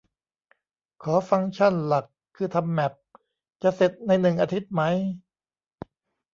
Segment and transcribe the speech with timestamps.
[1.03, 2.05] ขอฟังก์ชันหลัก
[2.35, 2.93] คือทำแม็ป
[3.61, 4.81] จะเสร็จในหนึ่งอาทิตย์ไหม